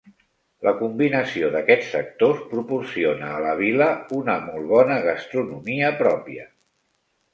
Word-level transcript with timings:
La 0.67 0.71
combinació 0.77 1.49
d'aquests 1.55 1.91
sectors 1.97 2.41
proporciona 2.55 3.29
a 3.35 3.43
la 3.45 3.53
vila 3.61 3.91
una 4.21 4.39
molt 4.49 4.67
bona 4.75 4.97
gastronomia 5.07 5.97
pròpia. 6.05 6.49